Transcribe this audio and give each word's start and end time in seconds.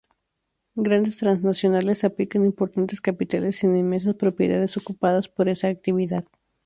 Grandes 0.73 1.17
transnacionales 1.17 2.03
aplican 2.03 2.43
importantes 2.43 3.01
capitales 3.01 3.63
en 3.63 3.77
inmensas 3.77 4.15
propiedades 4.15 4.75
ocupadas 4.77 5.27
por 5.29 5.47
esa 5.47 5.67
actividad. 5.67 6.25